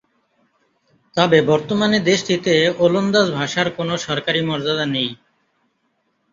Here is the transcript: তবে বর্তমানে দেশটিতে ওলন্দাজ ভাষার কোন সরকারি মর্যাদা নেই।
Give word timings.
তবে 1.17 1.37
বর্তমানে 1.47 1.97
দেশটিতে 2.09 2.53
ওলন্দাজ 2.79 3.27
ভাষার 3.31 3.67
কোন 3.77 3.89
সরকারি 4.05 4.41
মর্যাদা 4.49 4.85
নেই। 4.95 5.09